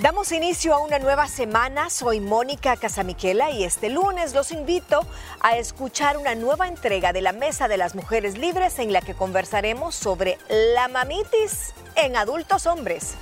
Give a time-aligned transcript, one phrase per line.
[0.00, 1.90] Damos inicio a una nueva semana.
[1.90, 5.06] Soy Mónica Casamiquela y este lunes los invito
[5.40, 9.12] a escuchar una nueva entrega de la Mesa de las Mujeres Libres en la que
[9.12, 13.14] conversaremos sobre la mamitis en adultos hombres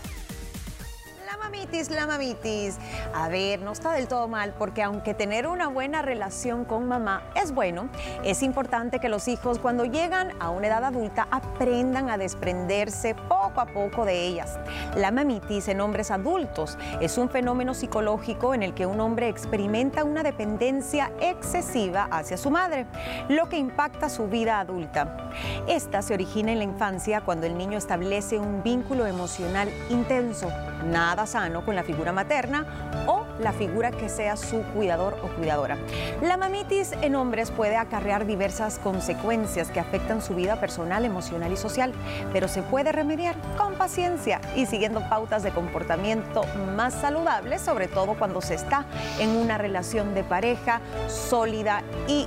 [1.39, 2.79] mamitis, la mamitis.
[3.15, 7.23] A ver, no está del todo mal porque aunque tener una buena relación con mamá
[7.35, 7.91] es bueno,
[8.25, 13.61] es importante que los hijos cuando llegan a una edad adulta aprendan a desprenderse poco
[13.61, 14.59] a poco de ellas.
[14.97, 20.05] La mamitis en hombres adultos es un fenómeno psicológico en el que un hombre experimenta
[20.05, 22.87] una dependencia excesiva hacia su madre,
[23.29, 25.31] lo que impacta su vida adulta.
[25.67, 30.51] Esta se origina en la infancia cuando el niño establece un vínculo emocional intenso,
[30.87, 31.27] nada
[31.65, 32.67] con la figura materna
[33.07, 35.79] o la figura que sea su cuidador o cuidadora.
[36.23, 41.57] La mamitis en hombres puede acarrear diversas consecuencias que afectan su vida personal, emocional y
[41.57, 41.93] social,
[42.33, 46.43] pero se puede remediar con paciencia y siguiendo pautas de comportamiento
[46.77, 48.87] más saludables, sobre todo cuando se está
[49.19, 52.27] en una relación de pareja sólida y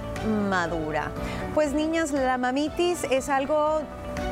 [0.49, 1.11] madura.
[1.53, 3.81] Pues niñas, la mamitis es algo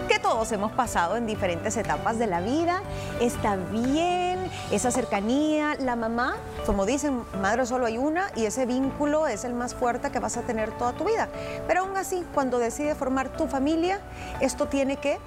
[0.10, 2.82] que todos hemos pasado en diferentes etapas de la vida.
[3.22, 5.76] Está bien esa cercanía.
[5.80, 10.10] La mamá, como dicen, madre solo hay una y ese vínculo es el más fuerte
[10.10, 11.30] que vas a tener toda tu vida.
[11.68, 14.00] Pero aún así, cuando decides formar tu familia,
[14.42, 15.20] esto tiene que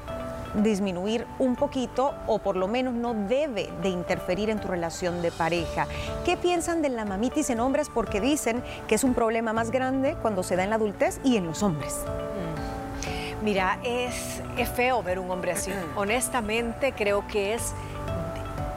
[0.54, 5.30] disminuir un poquito o por lo menos no debe de interferir en tu relación de
[5.30, 5.86] pareja.
[6.24, 7.88] ¿Qué piensan de la mamitis en hombres?
[7.88, 11.36] Porque dicen que es un problema más grande cuando se da en la adultez y
[11.36, 11.94] en los hombres.
[13.42, 15.72] Mira, es, es feo ver un hombre así.
[15.96, 17.74] Honestamente, creo que es.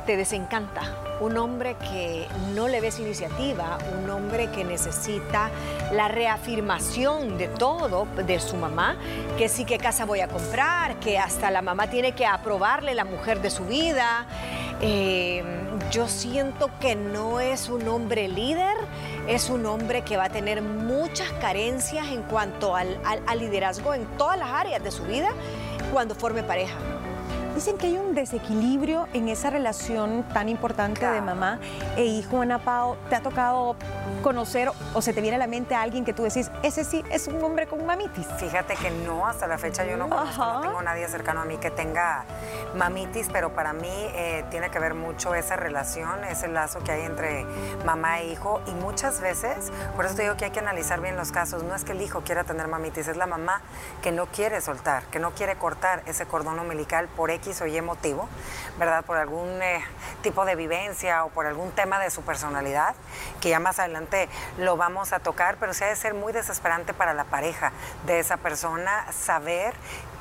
[0.06, 0.82] te desencanta.
[1.22, 5.50] Un hombre que no le ves iniciativa, un hombre que necesita
[5.94, 8.98] la reafirmación de todo de su mamá,
[9.38, 13.06] que sí que casa voy a comprar, que hasta la mamá tiene que aprobarle la
[13.06, 14.26] mujer de su vida.
[14.82, 15.42] Eh,
[15.92, 18.76] yo siento que no es un hombre líder,
[19.28, 23.00] es un hombre que va a tener muchas carencias en cuanto al,
[23.38, 25.30] liderazgo en todas las áreas de su vida
[25.92, 26.76] cuando forme pareja.
[27.56, 31.58] Dicen que hay un desequilibrio en esa relación tan importante de mamá
[31.96, 32.42] e hijo.
[32.42, 33.78] Ana Pao, ¿te ha tocado
[34.22, 37.02] conocer o se te viene a la mente a alguien que tú decís, ese sí
[37.10, 38.28] es un hombre con mamitis?
[38.38, 41.56] Fíjate que no, hasta la fecha yo no conozco, no tengo nadie cercano a mí
[41.56, 42.26] que tenga
[42.76, 47.04] mamitis, pero para mí eh, tiene que ver mucho esa relación, ese lazo que hay
[47.04, 47.46] entre
[47.86, 51.16] mamá e hijo y muchas veces, por eso te digo que hay que analizar bien
[51.16, 53.62] los casos, no es que el hijo quiera tener mamitis, es la mamá
[54.02, 57.68] que no quiere soltar, que no quiere cortar ese cordón umbilical por X X o
[57.68, 58.28] Y motivo,
[58.78, 59.06] ¿verdad?
[59.06, 59.84] Por algún eh,
[60.22, 62.96] tipo de vivencia o por algún tema de su personalidad,
[63.42, 66.94] que ya más adelante lo vamos a tocar, pero sí ha de ser muy desesperante
[66.94, 67.72] para la pareja
[68.06, 69.74] de esa persona saber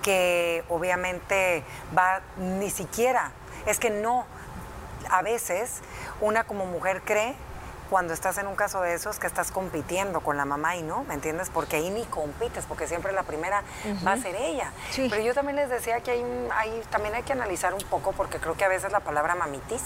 [0.02, 1.64] que obviamente
[1.96, 3.30] va ni siquiera,
[3.66, 4.26] es que no,
[5.10, 5.80] a veces
[6.20, 7.34] una como mujer cree
[7.90, 11.04] cuando estás en un caso de esos que estás compitiendo con la mamá y no,
[11.04, 11.50] ¿me entiendes?
[11.52, 13.62] Porque ahí ni compites, porque siempre la primera
[14.06, 14.72] va a ser ella.
[15.10, 18.56] Pero yo también les decía que hay, también hay que analizar un poco, porque creo
[18.56, 19.82] que a veces la palabra mamitis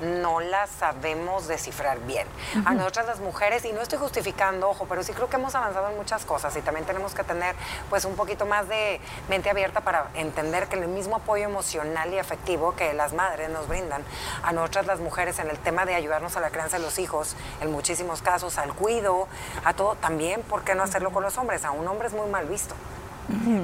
[0.00, 2.26] no la sabemos descifrar bien.
[2.64, 5.88] A nosotras las mujeres, y no estoy justificando, ojo, pero sí creo que hemos avanzado
[5.88, 7.54] en muchas cosas y también tenemos que tener
[7.88, 12.18] pues un poquito más de mente abierta para entender que el mismo apoyo emocional y
[12.18, 14.02] afectivo que las madres nos brindan
[14.42, 17.36] a nosotras las mujeres en el tema de ayudarnos a la crianza de los hijos,
[17.60, 19.28] en muchísimos casos, al cuido,
[19.64, 21.64] a todo, también, ¿por qué no hacerlo con los hombres?
[21.64, 22.74] A un hombre es muy mal visto.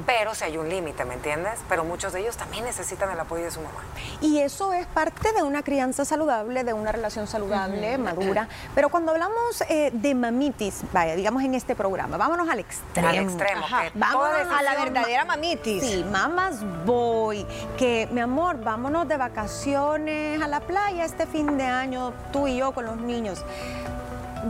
[0.07, 1.61] Pero si hay un límite, ¿me entiendes?
[1.69, 3.81] Pero muchos de ellos también necesitan el apoyo de su mamá.
[4.21, 8.49] Y eso es parte de una crianza saludable, de una relación saludable, madura.
[8.75, 13.09] Pero cuando hablamos eh, de mamitis, vaya, digamos en este programa, vámonos al extremo.
[13.09, 13.67] Al extremo.
[13.95, 15.83] Vámonos a la verdadera mamitis.
[15.83, 17.47] Sí, mamás voy.
[17.77, 22.57] Que, mi amor, vámonos de vacaciones a la playa este fin de año, tú y
[22.57, 23.45] yo con los niños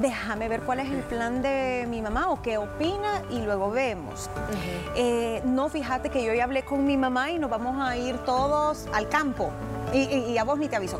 [0.00, 4.30] déjame ver cuál es el plan de mi mamá o qué opina y luego vemos.
[4.96, 8.18] Eh, no, fíjate que yo ya hablé con mi mamá y nos vamos a ir
[8.18, 9.50] todos al campo
[9.92, 10.98] y, a vos ni te aviso.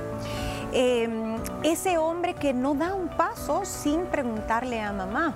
[0.72, 5.34] Em, ese hombre que no da un paso sin preguntarle a mamá.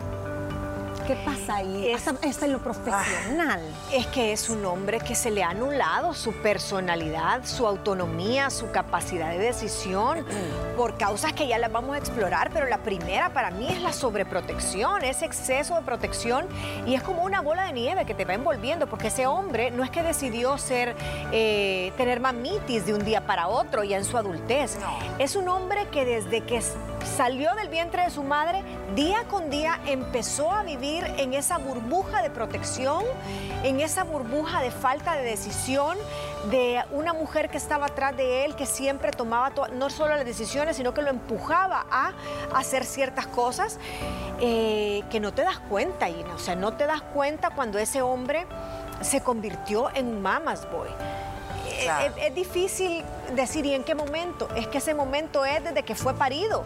[1.07, 1.89] ¿Qué pasa ahí?
[1.89, 3.61] Es, en lo profesional.
[3.93, 8.73] Es que es un hombre que se le ha anulado su personalidad, su autonomía, su
[8.73, 10.77] capacidad de decisión, mm.
[10.77, 13.93] por causas que ya las vamos a explorar, pero la primera para mí es la
[13.93, 16.47] sobreprotección, ese exceso de protección
[16.87, 19.85] y es como una bola de nieve que te va envolviendo, porque ese hombre no
[19.85, 20.97] es que decidió ser,
[21.31, 24.77] tener mamitis de un día para otro ya en su adultez.
[25.21, 26.61] Es un hombre que desde que
[27.07, 28.63] salió del vientre de su madre,
[28.95, 33.05] día con día empezó a vivir en esa burbuja de protección,
[33.63, 35.97] en esa burbuja de falta de decisión,
[36.51, 40.77] de una mujer que estaba atrás de él, que siempre tomaba no solo las decisiones,
[40.77, 42.13] sino que lo empujaba a
[42.55, 43.79] hacer ciertas cosas
[44.41, 46.35] eh, que no te das cuenta, Ina.
[46.35, 48.47] O sea, no te das cuenta cuando ese hombre
[49.01, 50.89] se convirtió en un mama's boy.
[51.69, 54.49] Eh, es, difícil decir y en qué momento.
[54.57, 56.65] Es que ese momento es desde que fue parido.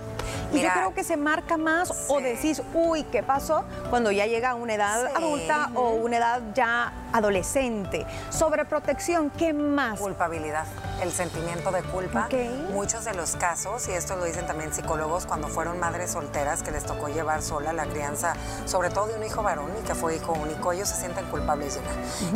[0.53, 3.65] Y yo creo que se marca más o decís, uy, ¿qué pasó?
[3.89, 8.07] Cuando ya llega a una edad adulta o una edad ya adolescente.
[8.31, 9.99] Sobreprotección, ¿qué más?
[9.99, 10.67] Culpabilidad,
[11.03, 12.29] el sentimiento de culpa.
[12.73, 16.71] Muchos de los casos, y esto lo dicen también psicólogos, cuando fueron madres solteras que
[16.71, 18.35] les tocó llevar sola la crianza,
[18.65, 21.79] sobre todo de un hijo varón y que fue hijo único, ellos se sienten culpables.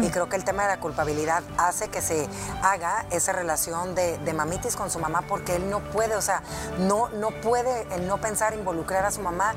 [0.03, 2.29] Y creo que el tema de la culpabilidad hace que se
[2.63, 6.43] haga esa relación de, mamitis con su mamá porque él no puede, o sea,
[6.79, 9.55] no, no puede el no pensar, involucrar a su mamá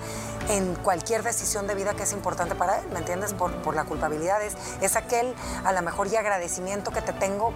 [0.50, 3.33] en cualquier decisión de vida que es importante para él, ¿me entiendes?
[3.33, 5.33] Por, por la culpabilidad es, es aquel
[5.63, 7.54] a lo mejor y agradecimiento que te tengo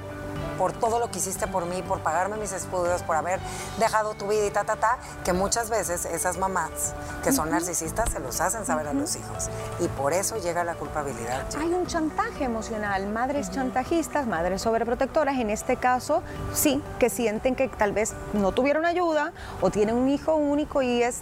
[0.62, 3.40] por todo lo que hiciste por mí, por pagarme mis estudios, por haber
[3.80, 6.94] dejado tu vida y ta, ta, ta, que muchas veces esas mamás
[7.24, 9.50] que son narcisistas se los hacen saber a los hijos.
[9.80, 11.48] Y por eso llega la culpabilidad.
[11.60, 16.22] Hay un chantaje emocional, madres chantajistas, madres sobreprotectoras, en este caso,
[16.54, 21.02] sí, que sienten que tal vez no tuvieron ayuda o tienen un hijo único y
[21.02, 21.22] es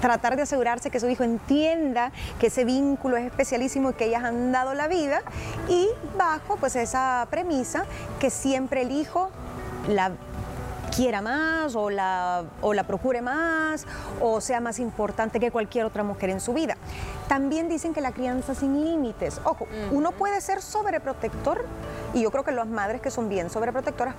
[0.00, 4.24] tratar de asegurarse que su hijo entienda que ese vínculo es especialísimo y que ellas
[4.24, 5.22] han dado la vida
[5.68, 7.84] y bajo pues esa premisa
[8.18, 9.30] que siempre el hijo
[9.88, 10.12] la
[10.94, 13.86] quiera más o la, o la procure más
[14.20, 16.76] o sea más importante que cualquier otra mujer en su vida.
[17.28, 19.40] También dicen que la crianza sin límites.
[19.44, 21.64] Ojo, uno puede ser sobreprotector
[22.12, 24.14] y yo creo que las madres que son bien sobreprotectoras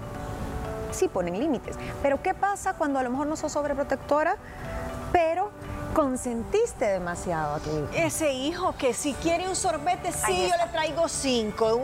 [0.91, 1.75] sí ponen límites.
[2.01, 4.37] Pero ¿qué pasa cuando a lo mejor no sos sobreprotectora,
[5.11, 5.51] pero
[5.93, 7.87] consentiste demasiado a tu hijo.
[7.93, 11.79] Ese hijo que si quiere un sorbete, sí, yo le traigo cinco.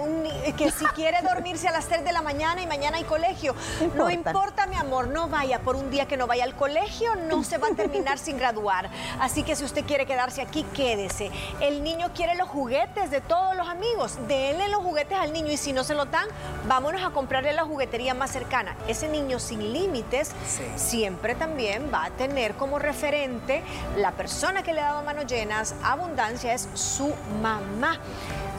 [0.57, 3.55] que si quiere dormirse a las 3 de la mañana y mañana hay colegio.
[3.95, 4.65] No importa.
[4.67, 7.67] mi amor, no vaya por un día que no vaya al colegio, no se va
[7.67, 8.89] a terminar sin graduar.
[9.19, 11.31] Así que si usted quiere quedarse aquí, quédese.
[11.61, 14.17] El niño quiere los juguetes de todos los amigos.
[14.27, 16.27] Denle los juguetes al niño y si no se lo dan,
[16.67, 18.75] vámonos a comprarle la juguetería más cercana.
[18.87, 20.31] Ese niño sin límites
[20.75, 23.63] siempre también va a tener como referente
[23.97, 27.97] la persona que le ha dado manos llenas, abundancia, es su mamá.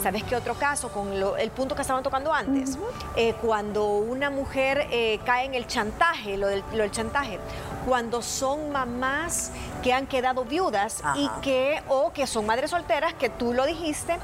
[0.02, 0.90] ¿Sabes qué otro caso?
[0.90, 2.78] Con el punto que estaban tocando antes.
[3.16, 7.38] Eh, cuando una mujer eh, cae en el chantaje, lo del, chantaje,
[7.86, 9.52] cuando son mamás
[9.82, 14.18] que han quedado viudas y que, o que son madres solteras, que tú lo dijiste,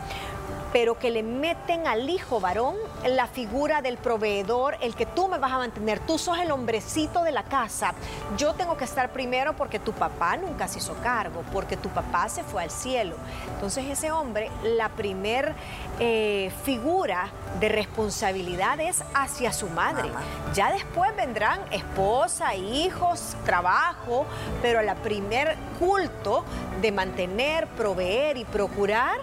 [0.74, 2.74] pero que le meten al hijo varón
[3.06, 7.22] la figura del proveedor, el que tú me vas a mantener, tú sos el hombrecito
[7.22, 7.94] de la casa,
[8.36, 12.28] yo tengo que estar primero porque tu papá nunca se hizo cargo, porque tu papá
[12.28, 13.14] se fue al cielo.
[13.54, 15.54] Entonces ese hombre, la primer
[16.00, 17.28] eh, figura
[17.60, 20.10] de responsabilidad es hacia su madre.
[20.54, 24.26] Ya después vendrán esposa, hijos, trabajo,
[24.60, 26.44] pero la primer culto
[26.82, 29.20] de mantener, proveer y procurar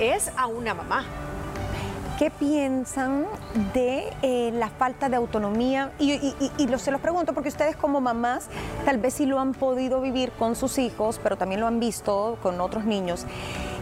[0.00, 1.04] es a una mamá.
[2.18, 3.26] ¿Qué piensan
[3.74, 5.90] de eh, la falta de autonomía?
[5.98, 6.34] Y,
[6.78, 8.48] se los pregunto porque ustedes como mamás
[8.84, 12.38] tal vez sí lo han podido vivir con sus hijos, pero también lo han visto
[12.42, 13.26] con otros niños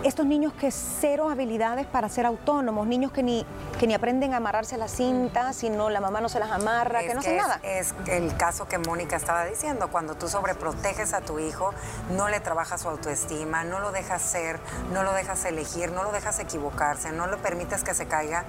[0.05, 3.45] estos niños que cero habilidades para ser autónomos, niños que ni,
[3.79, 7.15] que ni aprenden a amarrarse las cintas, sino la mamá no se las amarra, que
[7.15, 7.61] no hacen nada.
[7.63, 11.73] Es el caso que Mónica estaba diciendo, cuando tú sobreproteges a tu hijo,
[12.11, 14.59] no le trabajas su autoestima, no lo dejas ser,
[14.93, 18.45] no lo dejas elegir, no lo dejas equivocarse, no le permites que se caiga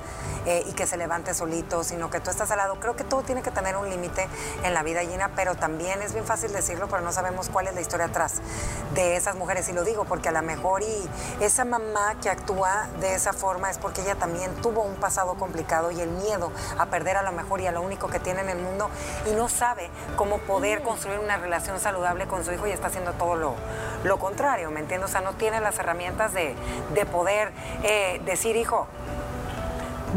[0.46, 2.80] eh, y que se levante solito, sino que tú estás al lado.
[2.80, 4.28] Creo que todo tiene que tener un límite
[4.64, 7.76] en la vida, Gina, pero también es bien fácil decirlo, pero no sabemos cuál es
[7.76, 8.42] la historia atrás
[8.94, 9.68] de esas mujeres.
[9.70, 13.70] Y lo digo porque a lo mejor y esa mamá que actúa de esa forma
[13.70, 17.32] es porque ella también tuvo un pasado complicado y el miedo a perder a lo
[17.32, 18.90] mejor y a lo único que tiene en el mundo
[19.30, 23.14] y no sabe cómo poder construir una relación saludable con su hijo y está haciendo
[23.14, 23.56] todo lo,
[24.04, 25.10] lo contrario, ¿me entiendes?
[25.10, 26.56] O sea, no tiene las herramientas de,
[27.12, 27.52] poder
[27.84, 28.88] eh, decir, hijo,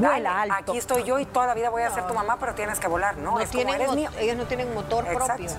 [0.02, 0.54] alto.
[0.54, 2.88] Aquí estoy yo y toda la vida voy a ser tu mamá, pero tienes que
[2.88, 3.40] volar, ¿no?
[3.40, 4.10] es como eres mío.
[4.18, 5.50] Ellos no tienen motor propio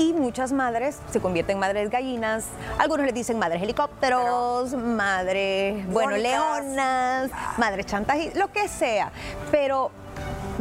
[0.00, 2.46] y muchas madres se convierten en madres gallinas,
[2.78, 9.12] algunos les dicen madres helicópteros, madres, bueno, leonas, madres chantajes, lo que sea,
[9.50, 9.90] pero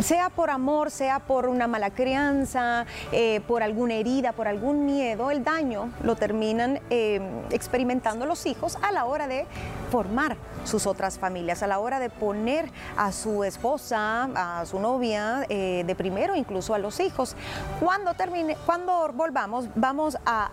[0.02, 5.32] sea por amor, sea por una mala crianza, eh, por alguna herida, por algún miedo,
[5.32, 7.20] el daño lo terminan eh,
[7.52, 9.46] experimentando los hijos a la hora de
[9.92, 15.46] formar sus otras familias, a la hora de poner a su esposa, a su novia,
[15.50, 17.36] eh, de primero incluso a los hijos.
[17.80, 20.52] Cuando termine, cuando volvamos, vamos a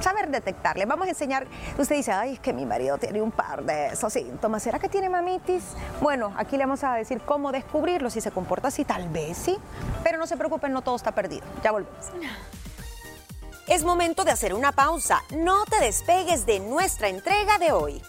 [0.00, 0.86] saber detectarle.
[0.86, 1.46] Vamos a enseñar,
[1.78, 4.62] usted dice, ay, es que mi marido tiene un par de esos síntomas.
[4.62, 5.62] ¿Será que tiene mamitis?
[6.00, 9.58] Bueno, aquí le vamos a decir cómo descubrirlo, si se comporta así, tal vez sí.
[10.04, 11.46] Pero no se preocupen, no todo está perdido.
[11.62, 12.06] Ya volvemos.
[13.66, 15.22] Es momento de hacer una pausa.
[15.36, 18.02] No te despegues de nuestra entrega de hoy.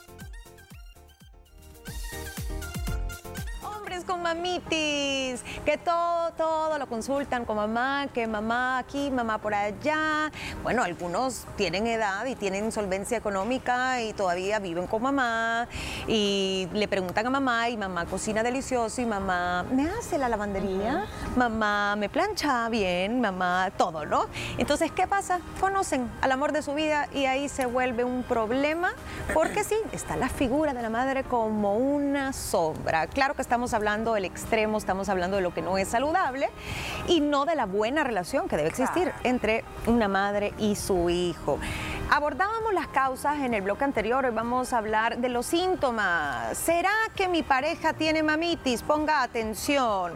[4.20, 10.32] Mamitis, que todo, todo lo consultan con mamá, que mamá aquí, mamá por allá.
[10.64, 15.68] Bueno, algunos tienen edad y tienen solvencia económica y todavía viven con mamá
[16.08, 21.06] y le preguntan a mamá y mamá cocina delicioso y mamá me hace la lavandería,
[21.36, 24.26] mamá me plancha bien, mamá todo, ¿no?
[24.58, 25.40] Entonces, ¿qué pasa?
[25.60, 28.94] Conocen al amor de su vida y ahí se vuelve un problema
[29.34, 33.08] porque sí, está la figura de la madre como una sombra.
[33.08, 36.50] Claro que estamos hablando del extremo, estamos hablando de lo que no es saludable
[37.08, 41.60] y no de la buena relación que debe existir entre una madre y su hijo.
[42.12, 46.58] Abordábamos las causas en el bloque anterior, hoy vamos a hablar de los síntomas.
[46.58, 48.82] ¿Será que mi pareja tiene mamitis?
[48.82, 50.14] Ponga atención.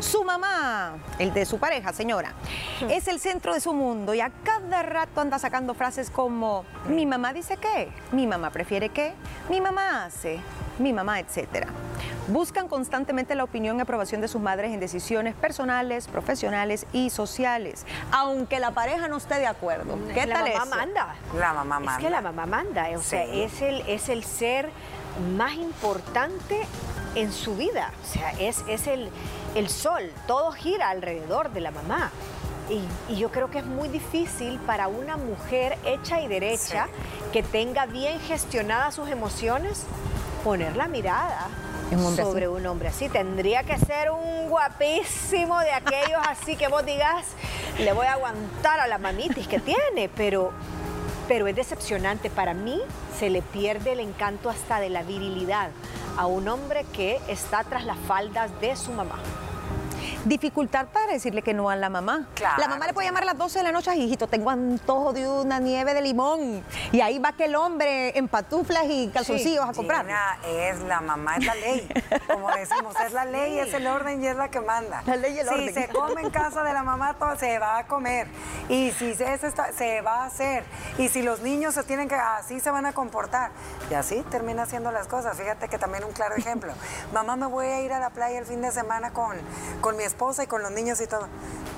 [0.00, 2.32] Su mamá, el de su pareja, señora,
[2.90, 7.06] es el centro de su mundo y a cada rato anda sacando frases como mi
[7.06, 9.12] mamá dice qué, mi mamá prefiere qué,
[9.48, 10.40] mi mamá hace,
[10.78, 11.68] mi mamá, etcétera.
[12.28, 17.86] Buscan constantemente la opinión y aprobación de sus madres en decisiones personales, profesionales y sociales,
[18.10, 19.98] aunque la pareja no esté de acuerdo.
[20.12, 20.76] ¿Qué la tal mamá eso?
[20.76, 21.14] manda.
[21.38, 21.92] La mamá manda.
[21.92, 24.70] Es que la mamá manda, o sea, es el, es el ser
[25.36, 26.66] más importante
[27.14, 29.08] en su vida, o sea, es, es el,
[29.54, 32.10] el sol, todo gira alrededor de la mamá.
[32.68, 36.88] Y, y yo creo que es muy difícil para una mujer hecha y derecha
[37.32, 39.84] que tenga bien gestionadas sus emociones
[40.44, 41.48] poner la mirada
[41.92, 43.08] un sobre un hombre así.
[43.08, 47.26] Tendría que ser un guapísimo de aquellos así que vos digas,
[47.78, 50.52] le voy a aguantar a la mamitis que tiene, pero
[51.28, 52.30] pero es decepcionante.
[52.30, 52.80] Para mí
[53.18, 55.70] se le pierde el encanto hasta de la virilidad
[56.16, 59.18] a un hombre que está tras las faldas de su mamá.
[60.26, 62.26] Dificultad para decirle que no a la mamá.
[62.34, 64.50] Claro, la mamá le puede llamar a las 12 de la noche, "Ay, hijito, tengo
[64.50, 66.64] antojo de una nieve de limón.
[66.90, 70.04] Y ahí va que el hombre en patuflas y calzoncillos a comprar.
[70.04, 71.88] Gina es la mamá, es la ley.
[72.26, 75.02] Como decimos, es la ley, es el orden y es la que manda.
[75.06, 75.74] La ley y el si orden.
[75.74, 78.26] se come en casa de la mamá, todo se va a comer.
[78.68, 80.64] Y si se, se está- se va a hacer.
[80.98, 83.52] Y si los niños se tienen que, así se van a comportar.
[83.92, 85.36] Y así termina haciendo las cosas.
[85.36, 86.72] Fíjate que también un claro ejemplo.
[87.14, 89.36] Mamá, me voy a ir a la playa el fin de semana con,
[89.80, 91.28] con mi esposa y con los niños y todo.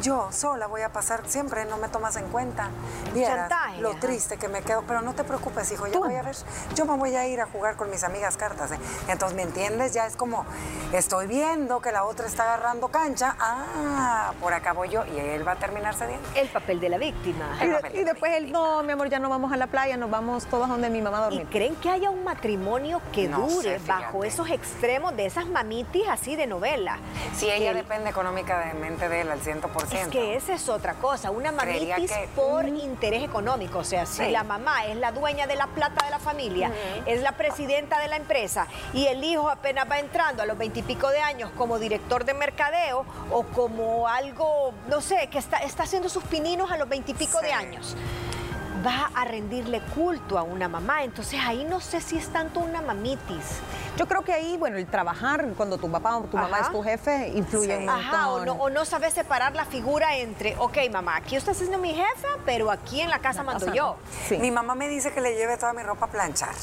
[0.01, 2.69] Yo sola voy a pasar siempre, no me tomas en cuenta.
[3.13, 4.01] Vieras Chantaje, lo ajá.
[4.01, 4.85] triste que me quedo.
[4.87, 6.37] Pero no te preocupes, hijo, ya voy a ver.
[6.77, 8.71] Yo me voy a ir a jugar con mis amigas cartas.
[8.71, 8.79] ¿eh?
[9.09, 9.93] Entonces, ¿me entiendes?
[9.95, 10.45] Ya es como,
[10.93, 13.35] estoy viendo que la otra está agarrando cancha.
[13.41, 15.05] Ah, por acá voy yo.
[15.07, 16.27] Y él va a terminar cediendo.
[16.37, 17.59] El papel de la víctima.
[17.61, 20.11] Y, de- y después él, no, mi amor, ya no vamos a la playa, nos
[20.11, 21.49] vamos todos donde mi mamá a ¿Y dormir.
[21.51, 24.05] creen que haya un matrimonio que No sé, dure fíjate.
[24.05, 26.99] bajo esos extremos de esas mamitis así de novela?
[27.37, 29.93] Si ella El- depende económicamente de él al 100%.
[30.03, 33.79] Es que esa es otra cosa, una mamitis que- por interés económico.
[33.79, 34.31] O sea, si Sí.
[34.31, 36.71] la mamá es la dueña de la plata de la familia,
[37.07, 41.09] es la presidenta de la empresa y el hijo apenas va entrando a los veintipico
[41.11, 46.09] de años como director de mercadeo o como algo, no sé, que está, está haciendo
[46.09, 47.53] sus pininos a los veintipico de Sí.
[47.55, 47.97] años.
[48.87, 51.03] Va a rendirle culto a una mamá.
[51.03, 53.59] Entonces ahí no sé si es tanto una mamitis.
[53.97, 56.83] Yo creo que ahí, bueno, el trabajar cuando tu papá o tu mamá es tu
[56.83, 57.83] jefe influye Sí.
[57.83, 58.57] un Ajá, o montón.
[58.59, 61.93] no, o no sabes separar la figura entre, ok, mamá, aquí usted está siendo mi
[61.95, 63.97] jefa, pero aquí en la casa mando casa yo.
[64.29, 64.39] Sí.
[64.39, 66.55] Mi mamá me dice que le lleve toda mi ropa a planchar.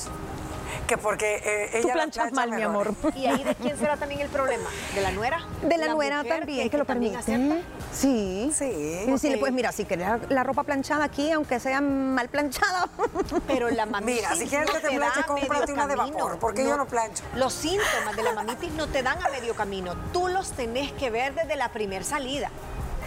[0.87, 2.93] Que porque eh, ella Tú la planchas plancha mal, mi amor.
[3.15, 4.69] ¿Y ahí de quién será también el problema?
[4.93, 5.39] ¿De la nuera?
[5.61, 7.33] De la, nuera mujer también, que, lo también permite.
[7.33, 7.69] acepta?
[7.93, 8.51] Sí.
[8.53, 8.65] Sí.
[8.65, 9.39] Y decirle, Ok.
[9.39, 12.87] pues mira, si querés la, ropa planchada aquí, aunque sea mal planchada.
[13.47, 16.63] Pero la mamitis Mira, si quieres no que te planche, cómprate una de vapor, porque
[16.63, 17.23] yo no plancho.
[17.35, 19.93] Los síntomas de la mamitis no te dan a medio camino.
[20.13, 22.49] Tú los tenés que ver desde la primer salida.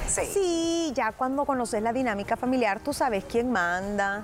[0.08, 0.22] Sí.
[0.32, 4.22] Sí, ya cuando conoces la dinámica familiar, tú sabes quién manda.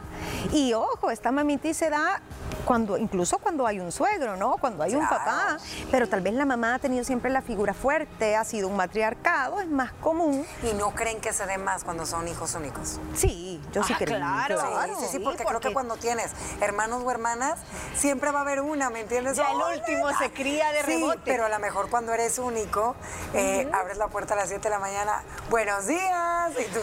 [0.52, 2.22] Y ojo, esta mamitis se da
[2.64, 4.56] cuando, incluso cuando hay un suegro, ¿no?
[4.58, 5.58] Cuando hay un papá,
[5.90, 9.60] pero tal vez la mamá ha tenido siempre la figura fuerte, ha sido un matriarcado,
[9.60, 10.46] es más común.
[10.62, 12.98] ¿Y no creen que se dé más cuando son hijos únicos?
[13.14, 14.16] Sí, yo sí Ah, creo.
[14.16, 14.60] claro.
[14.60, 16.30] Sí, sí, sí, porque, creo que cuando tienes
[16.60, 17.58] hermanos o hermanas,
[17.94, 19.36] siempre va a haber una, ¿me entiendes?
[19.36, 21.20] Ya el ¡Ay, último se cría de Sí, rebote.
[21.24, 22.94] pero a lo mejor cuando eres único,
[23.34, 26.80] eh, abres la puerta a las 7 de la mañana, buenos días, y tú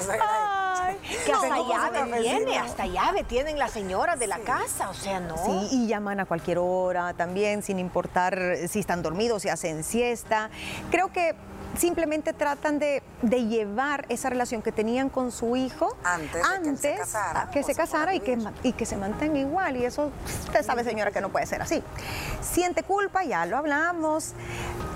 [1.26, 5.38] Que hasta llave tiene, hasta llave tienen las señoras de la casa, o sea, no.
[5.38, 10.50] Sí, y llaman a cualquier hora también, sin importar si están dormidos, si hacen siesta.
[10.90, 11.36] Creo que
[11.78, 16.96] simplemente tratan de, de llevar esa relación que tenían con su hijo Antes de que
[16.96, 19.78] se casara, que se y que, y que se mantenga igual.
[19.78, 21.82] Y eso, usted sabe, señora, que no puede ser así.
[22.42, 24.34] Siente culpa, ya lo hablamos.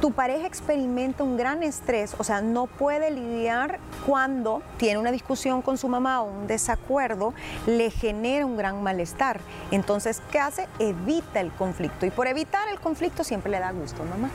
[0.02, 5.62] Tu pareja experimenta un gran estrés, o sea, no puede lidiar cuando tiene una discusión
[5.62, 7.34] con su mamá o un desacuerdo,
[7.66, 9.40] le genera un gran malestar.
[9.72, 10.68] Entonces, ¿qué hace?
[10.80, 12.06] Evita el conflicto.
[12.06, 14.30] Y por evitar el conflicto siempre le da gusto, mamá.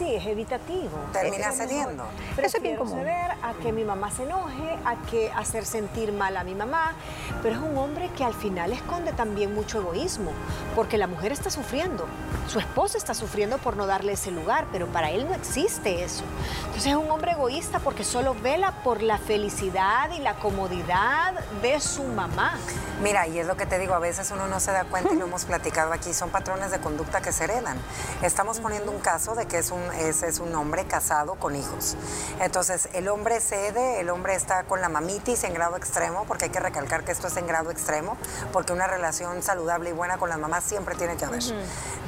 [0.00, 0.96] Sí, es evitativo.
[1.12, 2.04] Termina cediendo.
[2.04, 2.42] mejor.
[2.42, 3.00] Eso es bien Prefiero común.
[3.00, 6.94] ceder a que mi mamá se enoje, a que hacer sentir mal a mi mamá,
[7.42, 10.30] pero es un hombre que al final esconde también mucho egoísmo,
[10.74, 12.06] porque la mujer está sufriendo,
[12.48, 16.24] su esposa está sufriendo por no darle ese lugar, pero para él no existe eso.
[16.60, 21.78] Entonces es un hombre egoísta porque solo vela por la felicidad y la comodidad de
[21.78, 22.54] su mamá.
[23.02, 25.16] Mira, y es lo que te digo, a veces uno no se da cuenta y
[25.16, 27.76] lo hemos platicado aquí, son patrones de conducta que se heredan.
[28.22, 31.96] Estamos poniendo un caso de que es un, es, es un hombre casado con hijos.
[32.40, 36.50] Entonces, el hombre cede, el hombre está con la mamitis en grado extremo, porque hay
[36.50, 38.16] que recalcar que esto es en grado extremo,
[38.52, 41.42] porque una relación saludable y buena con las mamás siempre tiene que haber.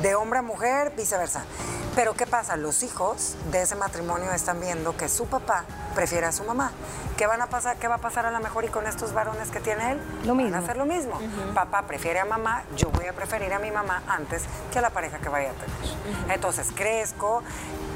[0.02, 1.44] De hombre a mujer, viceversa.
[1.94, 2.56] Pero ¿qué pasa?
[2.56, 6.72] Los hijos de ese matrimonio están viendo que su papá prefiere a su mamá.
[7.16, 9.50] ¿Qué, van a pasar, ¿Qué va a pasar a lo mejor y con estos varones
[9.50, 10.00] que tiene él?
[10.24, 10.52] Lo mismo.
[10.52, 11.20] Van a hacer lo mismo.
[11.54, 14.90] Papá prefiere a mamá, yo voy a preferir a mi mamá antes que a la
[14.90, 16.34] pareja que vaya a tener.
[16.34, 17.42] Entonces crezco,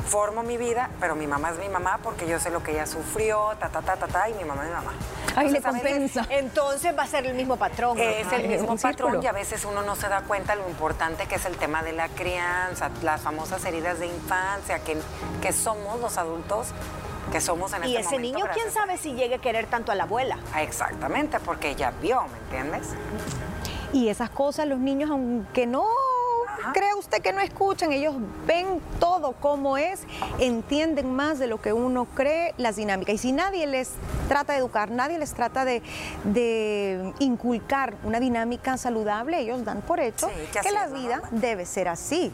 [0.06, 2.86] formo mi vida, pero mi mamá es mi mamá porque yo sé lo que ella
[2.86, 4.92] sufrió, ta, ta, ta, ta, ta, y mi mamá es mi mamá.
[5.34, 6.26] Ay, le Entonces, veces compensa.
[6.30, 7.98] Entonces va a ser el mismo patrón.
[7.98, 8.36] Es Ajá.
[8.36, 9.22] el mismo patrón círculo.
[9.22, 11.92] y a veces uno no se da cuenta lo importante que es el tema de
[11.92, 14.96] la crianza, las famosas heridas de infancia, que,
[15.42, 16.68] que somos los adultos
[17.33, 19.92] que somos en Y este ese momento niño, quién sabe si llegue a querer tanto
[19.92, 20.38] a la abuela.
[20.54, 22.88] a- Exactamente, porque ella vio, ¿me entiendes?
[23.92, 25.85] Y esas cosas los niños, aunque no
[26.73, 28.14] crea usted que no escuchan, ellos
[28.46, 30.02] ven todo como es,
[30.38, 33.14] entienden más de lo que uno cree, las dinámicas.
[33.14, 33.92] Y si nadie les
[34.28, 35.82] trata de educar, nadie les trata de,
[36.25, 41.88] de inculcar una dinámica saludable, ellos dan por hecho Sí, que la vida debe ser
[41.88, 42.32] así.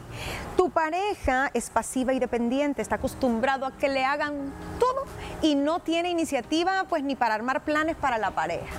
[0.57, 5.05] Tu pareja es pasiva y dependiente, está acostumbrado a que le hagan todo
[5.41, 8.73] y no tiene iniciativa pues ni para armar planes para la pareja.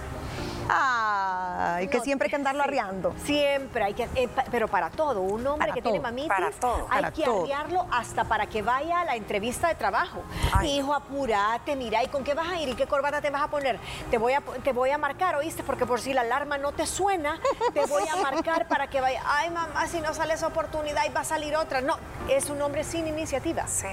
[0.69, 3.15] Ay, que No, siempre hay que andarlo sí, arriando.
[3.25, 6.51] Siempre hay que, eh, pa- pero para todo, un hombre Para que tiene mamitis, para
[6.51, 7.43] todo, hay para que todo.
[7.43, 10.23] arriarlo hasta para que vaya a la entrevista de trabajo.
[10.53, 10.79] Ay.
[10.79, 12.69] Hijo, apurate, mira, ¿y con qué vas a ir?
[12.69, 13.79] ¿Y qué corbata te vas a poner?
[14.11, 15.63] Te voy a, te voy a marcar, ¿oíste?
[15.63, 17.39] Porque por si la alarma no te suena,
[17.73, 19.23] te voy a marcar para que vaya.
[19.27, 21.81] Ay, mamá, si no sale esa oportunidad y va a salir otra.
[21.81, 21.97] No,
[22.29, 23.67] es un hombre sin iniciativa.
[23.67, 23.87] Sí.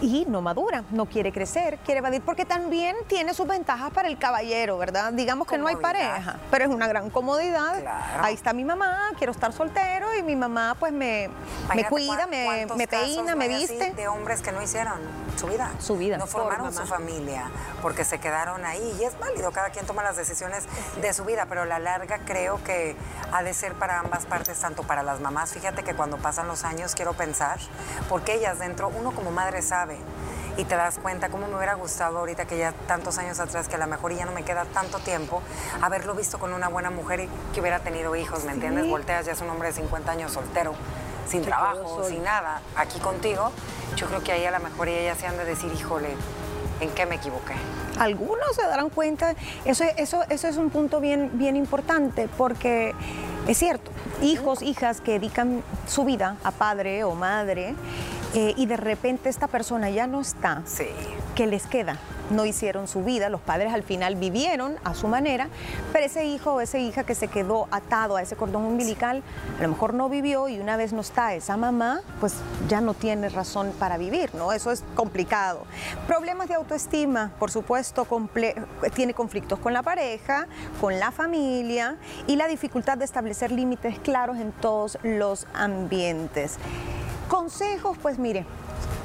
[0.00, 4.18] Y no madura, no quiere crecer, quiere evadir, porque también tiene sus ventajas para el
[4.18, 5.12] caballero, ¿verdad?
[5.12, 7.80] Digamos que no hay pareja, pero es una gran comodidad.
[7.80, 8.24] Claro.
[8.24, 11.30] Ahí está mi mamá, quiero estar soltero y mi mamá pues me,
[11.74, 13.92] me cuida, me, me peina, me viste.
[13.92, 15.00] De hombres que no hicieron
[15.36, 15.70] su vida.
[15.78, 16.18] Su vida.
[16.18, 17.50] No formaron su familia
[17.82, 18.96] porque se quedaron ahí.
[19.00, 20.64] Y es válido, cada quien toma las decisiones
[21.00, 22.96] de su vida, pero a la larga creo que
[23.32, 25.52] ha de ser para ambas partes, tanto para las mamás.
[25.52, 27.58] Fíjate que cuando pasan los años quiero pensar,
[28.08, 29.89] porque ellas dentro, uno como madre sabe.
[30.56, 33.76] Y te das cuenta cómo me hubiera gustado ahorita que ya tantos años atrás, que
[33.76, 35.42] a lo mejor ya no me queda tanto tiempo,
[35.80, 38.88] haberlo visto con una buena mujer y que hubiera tenido hijos, ¿me entiendes?
[38.88, 40.74] Volteas, ya es un hombre de 50 años soltero,
[41.26, 43.52] sin trabajo, sin nada, aquí contigo,
[43.96, 46.14] yo creo que ahí a lo mejor ellas se han de decir, híjole,
[46.80, 47.54] ¿en qué me equivoqué?
[47.98, 49.34] Algunos se darán cuenta,
[49.64, 52.94] eso, eso, eso es un punto bien, bien importante, porque
[53.46, 53.90] es cierto,
[54.22, 57.74] hijos, hijas que dedican su vida a padre o madre,
[58.34, 60.86] eh, y de repente esta persona ya no está, Sí.
[61.34, 61.96] ¿qué les queda?
[62.30, 65.48] No hicieron su vida, los padres al final vivieron a su manera,
[65.92, 69.24] pero ese hijo o esa hija que se quedó atado a ese cordón umbilical,
[69.58, 72.34] a lo mejor no vivió y una vez no está esa mamá, pues
[72.68, 74.52] ya no tiene razón para vivir, ¿no?
[74.52, 75.64] Eso es complicado.
[76.06, 78.06] Problemas de autoestima, por supuesto,
[78.94, 80.46] tiene conflictos con la pareja,
[80.80, 81.96] con la familia
[82.28, 86.58] y la dificultad de establecer límites claros en todos los ambientes.
[87.30, 88.44] Consejos, pues mire,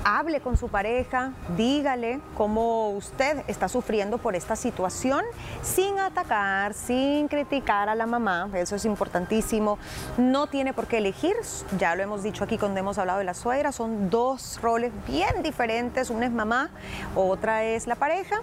[0.03, 5.23] hable con su pareja, dígale cómo usted está sufriendo por esta situación
[5.61, 9.77] sin atacar, sin criticar a la mamá, eso es importantísimo.
[10.17, 11.35] No tiene por qué elegir,
[11.77, 15.43] ya lo hemos dicho aquí cuando hemos hablado de la suegra, son dos roles bien
[15.43, 16.71] diferentes, una es mamá,
[17.15, 18.41] otra es la pareja.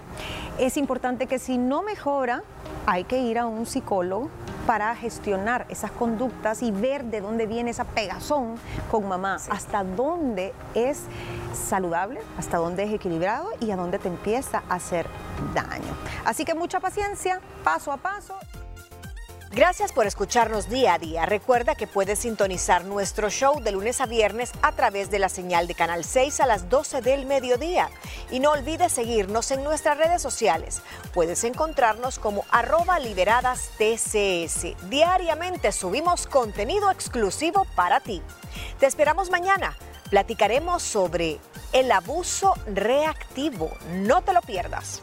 [0.60, 2.44] Es importante que si no mejora,
[2.86, 4.30] hay que ir a un psicólogo
[4.66, 8.56] para gestionar esas conductas y ver de dónde viene esa pegazón
[8.90, 11.02] con mamá, hasta dónde es
[11.52, 15.06] saludable, hasta dónde es equilibrado y a dónde te empieza a hacer
[15.54, 15.96] daño.
[16.24, 18.36] Así que mucha paciencia, paso a paso.
[19.54, 21.26] Gracias por escucharnos día a día.
[21.26, 25.66] Recuerda que puedes sintonizar nuestro show de lunes a viernes a través de la señal
[25.66, 27.90] de Canal 6 a las 12 del mediodía.
[28.30, 30.80] Y no olvides seguirnos en nuestras redes sociales.
[31.12, 34.88] Puedes encontrarnos como arroba liberadas TCS.
[34.88, 38.22] Diariamente subimos contenido exclusivo para ti.
[38.80, 39.76] Te esperamos mañana.
[40.08, 41.40] Platicaremos sobre
[41.74, 43.70] el abuso reactivo.
[43.96, 45.02] No te lo pierdas.